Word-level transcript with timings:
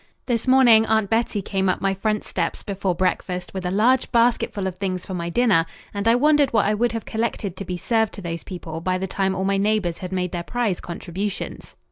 This 0.25 0.47
morning 0.47 0.83
Aunt 0.87 1.11
Bettie 1.11 1.43
came 1.43 1.69
up 1.69 1.79
my 1.79 1.93
front 1.93 2.23
steps 2.23 2.63
before 2.63 2.95
breakfast 2.95 3.53
with 3.53 3.67
a 3.67 3.69
large 3.69 4.11
basketful 4.11 4.65
of 4.65 4.79
things 4.79 5.05
for 5.05 5.13
my 5.13 5.29
dinner, 5.29 5.67
and 5.93 6.07
I 6.07 6.15
wondered 6.15 6.51
what 6.53 6.65
I 6.65 6.73
would 6.73 6.91
have 6.93 7.05
collected 7.05 7.55
to 7.57 7.65
be 7.65 7.77
served 7.77 8.13
to 8.13 8.21
those 8.23 8.43
people 8.43 8.81
by 8.81 8.97
the 8.97 9.05
time 9.05 9.35
all 9.35 9.45
my 9.45 9.57
neighbours 9.57 9.99
had 9.99 10.11
made 10.11 10.31
their 10.31 10.41
prize 10.41 10.79
contributions. 10.79 11.75